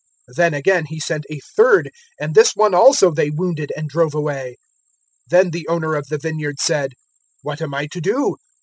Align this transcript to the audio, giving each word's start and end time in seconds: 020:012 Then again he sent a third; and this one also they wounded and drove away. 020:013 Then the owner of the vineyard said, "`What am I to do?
020:012 0.31 0.35
Then 0.37 0.53
again 0.55 0.85
he 0.87 0.99
sent 0.99 1.25
a 1.29 1.39
third; 1.55 1.91
and 2.19 2.33
this 2.33 2.55
one 2.55 2.73
also 2.73 3.11
they 3.11 3.29
wounded 3.29 3.71
and 3.77 3.87
drove 3.87 4.15
away. 4.15 4.57
020:013 5.29 5.29
Then 5.29 5.51
the 5.51 5.67
owner 5.67 5.93
of 5.93 6.07
the 6.07 6.17
vineyard 6.17 6.59
said, 6.59 6.93
"`What 7.45 7.61
am 7.61 7.75
I 7.75 7.85
to 7.85 8.01
do? 8.01 8.37